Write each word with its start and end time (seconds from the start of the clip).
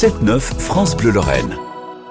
7-9 0.00 0.40
France 0.40 0.96
Bleu 0.96 1.10
Lorraine. 1.10 1.58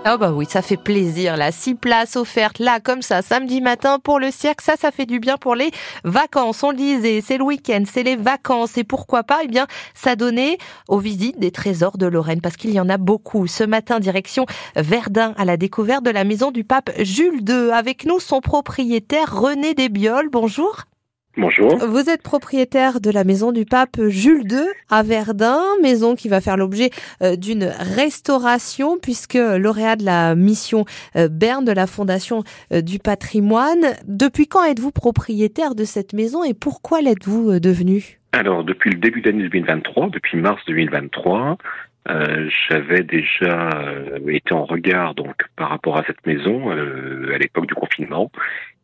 Ah 0.05 0.17
bah 0.17 0.31
oui, 0.31 0.45
ça 0.47 0.61
fait 0.61 0.77
plaisir 0.77 1.35
là. 1.37 1.51
Six 1.51 1.73
places 1.73 2.17
offertes 2.17 2.59
là 2.59 2.79
comme 2.79 3.01
ça 3.01 3.23
samedi 3.23 3.61
matin 3.61 3.97
pour 3.97 4.19
le 4.19 4.29
cirque. 4.29 4.61
Ça, 4.61 4.75
ça 4.79 4.91
fait 4.91 5.07
du 5.07 5.19
bien 5.19 5.37
pour 5.37 5.55
les 5.55 5.71
vacances. 6.03 6.61
On 6.61 6.69
le 6.69 6.77
disait, 6.77 7.23
c'est 7.25 7.39
le 7.39 7.45
week-end, 7.45 7.81
c'est 7.91 8.03
les 8.03 8.15
vacances 8.15 8.77
et 8.77 8.83
pourquoi 8.83 9.23
pas 9.23 9.39
Eh 9.43 9.47
bien, 9.47 9.65
ça 9.95 10.15
donnait 10.15 10.59
aux 10.87 10.99
visites 10.99 11.39
des 11.39 11.49
trésors 11.49 11.97
de 11.97 12.05
Lorraine 12.05 12.41
parce 12.41 12.57
qu'il 12.57 12.69
y 12.69 12.79
en 12.79 12.89
a 12.89 12.97
beaucoup. 12.97 13.47
Ce 13.47 13.63
matin, 13.63 13.99
direction 13.99 14.45
Verdun 14.75 15.33
à 15.35 15.43
la 15.43 15.57
découverte 15.57 16.05
de 16.05 16.11
la 16.11 16.25
maison 16.25 16.51
du 16.51 16.63
pape 16.63 16.91
Jules 16.99 17.41
II. 17.49 17.71
Avec 17.71 18.05
nous, 18.05 18.19
son 18.19 18.39
propriétaire 18.39 19.35
René 19.35 19.73
Desbioles. 19.73 20.29
Bonjour. 20.29 20.85
Bonjour. 21.39 21.77
Vous 21.77 22.09
êtes 22.09 22.21
propriétaire 22.21 22.99
de 22.99 23.09
la 23.09 23.23
maison 23.23 23.53
du 23.53 23.63
pape 23.63 23.95
Jules 24.09 24.43
II 24.51 24.59
à 24.89 25.03
Verdun, 25.03 25.61
maison 25.81 26.15
qui 26.15 26.27
va 26.27 26.41
faire 26.41 26.57
l'objet 26.57 26.89
euh, 27.23 27.37
d'une 27.37 27.63
restauration 27.63 28.97
puisque 29.01 29.35
lauréat 29.35 29.95
de 29.95 30.03
la 30.03 30.35
mission 30.35 30.83
euh, 31.15 31.29
Berne 31.29 31.63
de 31.63 31.71
la 31.71 31.87
Fondation 31.87 32.43
euh, 32.73 32.81
du 32.81 32.99
patrimoine. 32.99 33.85
Depuis 34.05 34.47
quand 34.47 34.65
êtes-vous 34.65 34.91
propriétaire 34.91 35.75
de 35.75 35.85
cette 35.85 36.11
maison 36.11 36.43
et 36.43 36.53
pourquoi 36.53 37.01
l'êtes-vous 37.01 37.61
devenu? 37.61 38.19
Alors, 38.33 38.65
depuis 38.65 38.89
le 38.89 38.99
début 38.99 39.21
d'année 39.21 39.47
2023, 39.47 40.09
depuis 40.09 40.37
mars 40.37 40.61
2023, 40.67 41.57
euh, 42.09 42.49
j'avais 42.67 43.03
déjà 43.03 43.69
euh, 43.75 44.19
été 44.29 44.53
en 44.53 44.65
regard 44.65 45.13
donc 45.13 45.35
par 45.55 45.69
rapport 45.69 45.97
à 45.97 46.03
cette 46.07 46.25
maison 46.25 46.71
euh, 46.71 47.31
à 47.35 47.37
l'époque 47.37 47.67
du 47.67 47.75
confinement 47.75 48.31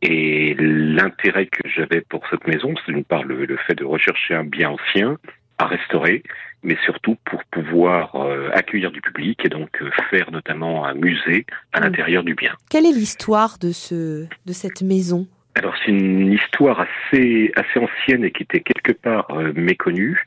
et 0.02 0.54
l'intérêt 0.58 1.46
que 1.46 1.68
j'avais 1.68 2.00
pour 2.02 2.22
cette 2.30 2.46
maison, 2.46 2.74
c'est 2.84 2.92
d'une 2.92 3.04
part 3.04 3.24
le, 3.24 3.44
le, 3.44 3.56
fait 3.56 3.74
de 3.74 3.84
rechercher 3.84 4.34
un 4.34 4.44
bien 4.44 4.70
ancien 4.70 5.16
à 5.58 5.66
restaurer, 5.66 6.22
mais 6.62 6.76
surtout 6.84 7.16
pour 7.24 7.42
pouvoir 7.44 8.14
accueillir 8.52 8.90
du 8.90 9.00
public 9.00 9.42
et 9.44 9.48
donc 9.48 9.82
faire 10.10 10.30
notamment 10.30 10.84
un 10.84 10.94
musée 10.94 11.46
à 11.72 11.80
mmh. 11.80 11.84
l'intérieur 11.84 12.22
du 12.24 12.34
bien. 12.34 12.52
Quelle 12.70 12.84
est 12.84 12.92
l'histoire 12.92 13.58
de 13.58 13.72
ce 13.72 14.26
de 14.44 14.52
cette 14.52 14.82
maison? 14.82 15.26
Alors 15.54 15.74
c'est 15.82 15.92
une 15.92 16.30
histoire 16.32 16.80
assez 16.80 17.52
assez 17.56 17.78
ancienne 17.78 18.24
et 18.24 18.30
qui 18.30 18.42
était 18.42 18.60
quelque 18.60 18.92
part 18.92 19.28
méconnue. 19.54 20.22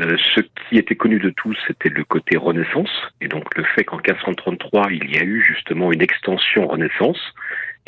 Euh, 0.00 0.16
ce 0.34 0.40
qui 0.40 0.78
était 0.78 0.94
connu 0.94 1.18
de 1.18 1.30
tous, 1.30 1.56
c'était 1.66 1.88
le 1.88 2.04
côté 2.04 2.36
Renaissance, 2.36 2.90
et 3.20 3.26
donc 3.26 3.56
le 3.56 3.64
fait 3.64 3.82
qu'en 3.84 3.96
1533, 3.96 4.92
il 4.92 5.10
y 5.10 5.18
a 5.18 5.24
eu 5.24 5.42
justement 5.42 5.92
une 5.92 6.02
extension 6.02 6.68
Renaissance, 6.68 7.20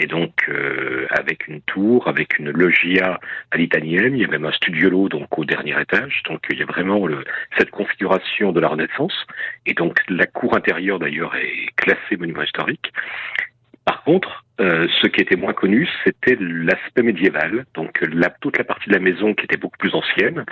et 0.00 0.06
donc 0.06 0.32
euh, 0.48 1.06
avec 1.10 1.46
une 1.46 1.60
tour, 1.60 2.08
avec 2.08 2.38
une 2.38 2.50
loggia 2.50 3.20
à 3.50 3.56
l'italienne, 3.58 4.14
il 4.14 4.22
y 4.22 4.24
a 4.24 4.28
même 4.28 4.46
un 4.46 4.52
studiolo 4.52 5.08
donc 5.10 5.38
au 5.38 5.44
dernier 5.44 5.78
étage, 5.80 6.22
donc 6.28 6.40
il 6.50 6.58
y 6.58 6.62
a 6.62 6.66
vraiment 6.66 7.06
le, 7.06 7.22
cette 7.58 7.70
configuration 7.70 8.50
de 8.52 8.60
la 8.60 8.68
Renaissance, 8.68 9.26
et 9.66 9.74
donc 9.74 10.00
la 10.08 10.26
cour 10.26 10.56
intérieure 10.56 10.98
d'ailleurs 10.98 11.36
est 11.36 11.66
classée 11.76 12.16
monument 12.18 12.42
historique. 12.42 12.92
Par 13.84 14.02
contre, 14.04 14.44
euh, 14.60 14.86
ce 15.00 15.06
qui 15.08 15.20
était 15.20 15.36
moins 15.36 15.52
connu, 15.52 15.88
c'était 16.04 16.36
l'aspect 16.38 17.02
médiéval. 17.02 17.64
Donc 17.74 18.00
la, 18.02 18.30
toute 18.30 18.58
la 18.58 18.64
partie 18.64 18.88
de 18.88 18.94
la 18.94 19.00
maison 19.00 19.34
qui 19.34 19.44
était 19.44 19.56
beaucoup 19.56 19.78
plus 19.78 19.94
ancienne, 19.94 20.44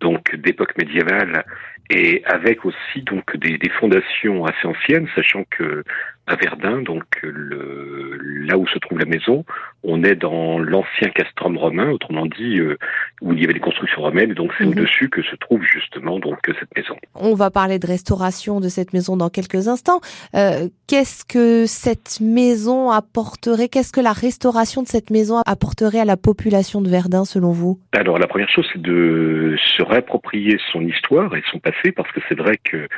donc 0.00 0.34
d'époque 0.36 0.76
médiévale, 0.78 1.44
et 1.90 2.22
avec 2.24 2.64
aussi 2.64 3.02
donc 3.02 3.36
des, 3.36 3.58
des, 3.58 3.70
fondations 3.70 4.44
assez 4.44 4.66
anciennes, 4.66 5.08
sachant 5.14 5.44
que 5.50 5.82
à 6.26 6.36
Verdun, 6.36 6.82
donc 6.82 7.04
le, 7.22 8.18
là 8.46 8.56
où 8.56 8.66
se 8.68 8.78
trouve 8.78 8.98
la 8.98 9.04
maison, 9.04 9.44
on 9.82 10.02
est 10.02 10.14
dans 10.14 10.58
l'ancien 10.58 11.08
castrum 11.10 11.58
romain, 11.58 11.90
autrement 11.90 12.24
dit 12.26 12.58
euh, 12.58 12.78
où 13.20 13.32
il 13.34 13.40
y 13.40 13.44
avait 13.44 13.52
des 13.52 13.60
constructions 13.60 14.00
romaines, 14.00 14.30
et 14.30 14.34
donc 14.34 14.50
c'est 14.56 14.64
Mhm. 14.64 14.70
au-dessus 14.72 15.10
que 15.10 15.22
se 15.22 15.36
trouve 15.36 15.60
justement 15.62 16.18
donc 16.18 16.38
cette 16.46 16.74
maison. 16.76 16.96
On 17.14 17.34
va 17.34 17.50
parler 17.50 17.78
de 17.78 17.86
restauration 17.86 18.60
de 18.60 18.68
cette 18.68 18.92
maison 18.94 19.16
dans 19.16 19.28
quelques 19.28 19.68
instants. 19.68 20.00
Euh, 20.34 20.68
qu'est-ce 20.86 21.24
que 21.26 21.66
cette 21.66 22.20
maison 22.20 22.90
apporterait? 22.90 23.68
Qu'est-ce 23.68 23.92
que 23.92 24.00
la 24.00 24.12
restauration 24.12 24.82
de 24.82 24.88
cette 24.88 25.10
maison 25.10 25.42
apporterait 25.46 26.00
à 26.00 26.04
la 26.06 26.16
population 26.16 26.80
de 26.80 26.88
Verdun 26.88 27.24
selon 27.26 27.52
vous? 27.52 27.78
Alors 27.92 28.18
la 28.18 28.26
première 28.26 28.48
chose, 28.48 28.66
c'est 28.72 28.80
de 28.80 29.56
se 29.76 29.82
réapproprier 29.82 30.58
son 30.72 30.80
histoire 30.80 31.34
et 31.36 31.42
son 31.52 31.58
passé, 31.58 31.92
parce 31.92 32.10
que 32.12 32.20
c'est 32.28 32.38
vrai 32.38 32.58
que 32.64 32.88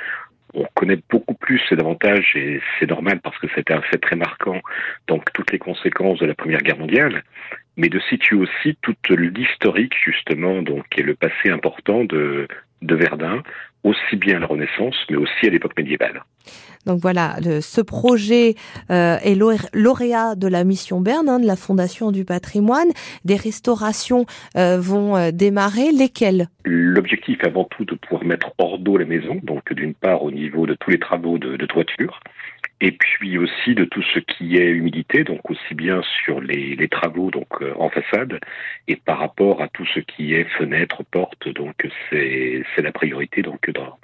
on 0.55 0.67
connaît 0.75 0.99
beaucoup 1.11 1.35
plus 1.35 1.61
et 1.71 1.77
davantage, 1.77 2.33
et 2.37 2.61
c'est 2.79 2.89
normal 2.89 3.21
parce 3.23 3.39
que 3.39 3.47
c'était 3.55 3.75
un 3.75 3.83
fait 3.83 3.99
très 3.99 4.17
marquant, 4.17 4.61
donc 5.07 5.25
toutes 5.33 5.53
les 5.53 5.59
conséquences 5.59 6.19
de 6.19 6.27
la 6.27 6.35
Première 6.35 6.61
Guerre 6.61 6.79
mondiale, 6.79 7.23
mais 7.77 7.89
de 7.89 7.99
situer 8.01 8.37
aussi 8.37 8.77
toute 8.83 9.09
l'historique 9.11 9.95
justement, 10.03 10.63
donc 10.63 10.87
et 10.97 11.03
le 11.03 11.15
passé 11.15 11.51
important 11.51 12.05
de 12.05 12.49
Verdun, 12.83 13.43
aussi 13.87 14.17
bien 14.17 14.37
à 14.37 14.41
la 14.41 14.47
Renaissance, 14.47 14.97
mais 15.09 15.17
aussi 15.17 15.47
à 15.47 15.51
l'époque 15.51 15.77
médiévale. 15.77 16.23
Donc 16.87 17.01
voilà, 17.01 17.37
le, 17.45 17.61
ce 17.61 17.81
projet 17.81 18.55
euh, 18.91 19.17
est 19.19 19.35
lauréat 19.75 20.37
de 20.37 20.47
la 20.47 20.63
mission 20.63 21.01
Berne, 21.01 21.29
hein, 21.29 21.41
de 21.41 21.47
la 21.47 21.57
Fondation 21.57 22.13
du 22.13 22.25
patrimoine. 22.25 22.89
Des 23.25 23.37
restaurations 23.37 24.25
euh, 24.57 24.79
vont 24.81 25.17
euh, 25.17 25.31
démarrer. 25.33 25.91
Lesquelles? 25.91 26.49
L'objectif 26.65 27.39
avant 27.43 27.65
tout 27.65 27.85
de 27.85 27.97
pouvoir 27.97 28.25
mettre 28.25 28.53
hors 28.59 28.79
d'eau 28.79 28.97
la 28.97 29.05
maison, 29.05 29.41
donc 29.43 29.73
d'une 29.73 29.95
part 29.95 30.23
au 30.23 30.31
niveau 30.31 30.67
de 30.67 30.75
tous 30.75 30.91
les 30.91 30.99
travaux 30.99 31.39
de, 31.39 31.57
de 31.57 31.67
toiture, 31.67 32.21
et 32.81 32.93
puis 32.93 33.39
aussi 33.39 33.75
de 33.75 33.85
tout 33.85 34.03
ce 34.03 34.19
qui 34.19 34.57
est 34.57 34.71
humidité, 34.71 35.25
donc 35.25 35.51
aussi 35.51 35.75
bien 35.75 36.03
sur 36.25 36.41
les, 36.41 36.77
les 36.77 36.89
travaux 36.89 37.31
donc 37.31 37.47
euh, 37.63 37.73
en 37.79 37.89
façade 37.89 38.39
et 38.87 38.97
par 38.97 39.19
rapport 39.19 39.63
à 39.63 39.69
tout 39.69 39.87
ce 39.87 40.01
qui 40.01 40.35
est 40.35 40.45
fenêtre, 40.59 41.03
porte, 41.11 41.49
donc 41.49 41.75
c'est 42.11 42.63
c'est 42.75 42.83
la 42.83 42.93
priorité 42.93 43.43
donc 43.43 43.71
dans 43.71 43.99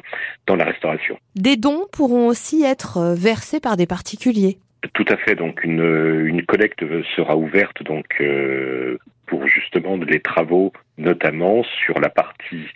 dans 0.46 0.56
la 0.56 0.64
restauration. 0.64 1.18
Des 1.36 1.56
dons 1.56 1.86
pourront 1.92 2.28
aussi 2.28 2.62
être 2.62 2.98
euh, 2.98 3.14
versés 3.14 3.60
par 3.60 3.76
des 3.76 3.86
particuliers. 3.86 4.58
Tout 4.94 5.06
à 5.08 5.16
fait, 5.16 5.34
donc 5.34 5.62
une 5.64 6.24
une 6.26 6.44
collecte 6.46 6.84
sera 7.14 7.36
ouverte 7.36 7.82
donc 7.82 8.06
euh, 8.20 8.98
pour 9.26 9.46
justement 9.46 9.96
les 9.96 10.20
travaux, 10.20 10.72
notamment 10.98 11.62
sur 11.64 12.00
la 12.00 12.10
partie 12.10 12.66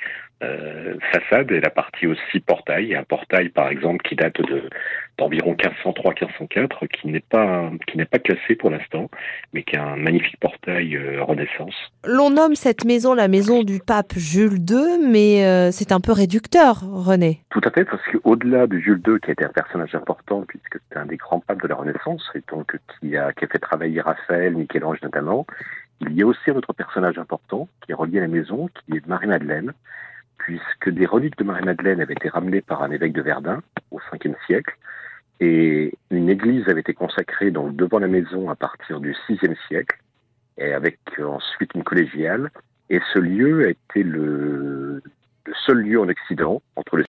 euh, 0.43 0.97
façade 1.13 1.51
et 1.51 1.61
la 1.61 1.71
partie 1.71 2.07
aussi 2.07 2.41
portail. 2.41 2.95
Un 2.95 3.05
portail, 3.05 3.49
par 3.49 3.71
exemple, 3.71 4.07
qui 4.07 4.17
date 4.17 4.39
de 4.43 4.69
d'environ 5.17 5.55
1503-1504, 5.55 6.89
qui 6.89 7.09
n'est 7.09 7.21
pas 7.21 7.71
qui 7.87 7.97
n'est 7.97 8.05
pas 8.05 8.19
classé 8.19 8.55
pour 8.55 8.69
l'instant, 8.69 9.09
mais 9.55 9.63
qui 9.63 9.77
est 9.77 9.79
un 9.79 9.97
magnifique 9.97 10.39
portail 10.39 10.95
euh, 10.95 11.23
Renaissance. 11.23 11.75
L'on 12.05 12.29
nomme 12.29 12.55
cette 12.55 12.85
maison 12.85 13.15
la 13.15 13.29
maison 13.29 13.63
du 13.63 13.81
pape 13.81 14.13
Jules 14.15 14.59
II, 14.69 15.09
mais 15.11 15.47
euh, 15.47 15.71
c'est 15.73 15.91
un 15.91 16.01
peu 16.01 16.13
réducteur, 16.13 16.81
René. 16.83 17.41
Tout 17.49 17.63
à 17.65 17.71
fait, 17.71 17.87
parce 17.87 18.03
qu'au-delà 18.13 18.67
de 18.67 18.79
Jules 18.79 19.01
II, 19.07 19.19
qui 19.23 19.31
a 19.31 19.33
été 19.33 19.45
un 19.47 19.49
personnage 19.49 19.95
important, 19.95 20.45
puisque 20.47 20.79
c'est 20.91 20.99
un 20.99 21.07
des 21.07 21.17
grands 21.17 21.41
papes 21.41 21.63
de 21.63 21.69
la 21.69 21.77
Renaissance, 21.77 22.23
et 22.35 22.43
donc 22.51 22.77
qui 23.01 23.17
a, 23.17 23.33
qui 23.33 23.47
a 23.47 23.49
fait 23.49 23.59
travailler 23.59 24.03
Raphaël, 24.03 24.55
Michel-Ange 24.55 25.01
notamment, 25.03 25.47
il 26.01 26.13
y 26.13 26.23
a 26.23 26.27
aussi 26.27 26.51
un 26.51 26.57
autre 26.57 26.73
personnage 26.73 27.19
important 27.19 27.69
qui 27.83 27.93
est 27.93 27.95
relié 27.95 28.19
à 28.19 28.23
la 28.23 28.29
maison, 28.29 28.69
qui 28.69 28.97
est 28.97 29.07
Marie-Madeleine, 29.07 29.73
puisque 30.39 30.91
des 30.91 31.07
reliques 31.07 31.39
de 31.39 31.45
Marie-Madeleine 31.45 32.01
avaient 32.01 32.15
été 32.15 32.29
ramenées 32.29 32.61
par 32.61 32.83
un 32.83 32.91
évêque 32.91 33.13
de 33.13 33.23
Verdun 33.23 33.63
au 33.91 34.01
5e 34.13 34.35
siècle, 34.47 34.77
et 35.41 35.95
une 36.11 36.29
église 36.29 36.69
avait 36.69 36.81
été 36.81 36.95
consacrée 36.95 37.51
donc 37.51 37.77
devant 37.77 37.99
la 37.99 38.09
maison 38.09 38.49
à 38.51 38.55
partir 38.55 39.01
du 39.01 39.15
6e 39.29 39.57
siècle, 39.69 39.99
et 40.59 40.73
avec 40.73 40.99
ensuite 41.19 41.75
une 41.75 41.85
collégiale, 41.85 42.51
et 42.91 43.01
ce 43.13 43.19
lieu 43.19 43.67
a 43.67 43.71
été 43.71 44.03
le, 44.03 45.03
le 45.45 45.55
seul 45.65 45.79
lieu 45.79 46.01
en 46.01 46.09
Occident, 46.09 46.63
entre 46.77 46.97
le 46.97 47.05